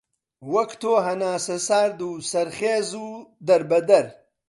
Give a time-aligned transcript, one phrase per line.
[0.53, 3.07] وەک تۆ هەناسەسەرد و سەحەرخێز و
[3.47, 4.05] دەربەدەر